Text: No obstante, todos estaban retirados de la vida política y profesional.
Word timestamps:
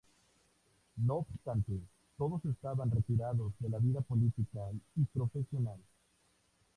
No 0.97 1.17
obstante, 1.29 1.73
todos 2.17 2.43
estaban 2.45 2.89
retirados 2.89 3.53
de 3.59 3.69
la 3.69 3.77
vida 3.77 4.01
política 4.01 4.61
y 4.95 5.03
profesional. 5.05 5.77